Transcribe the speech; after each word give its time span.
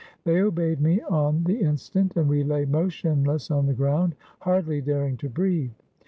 They 0.23 0.41
obeyed 0.41 0.81
me 0.81 0.99
on 0.99 1.43
the 1.43 1.59
instant, 1.61 2.13
and 2.15 2.27
we 2.27 2.43
lay 2.43 2.65
motionless 2.65 3.51
on 3.51 3.67
the 3.67 3.75
ground, 3.75 4.15
hardly 4.39 4.81
daring 4.81 5.15
to 5.17 5.29
breathe. 5.29 5.73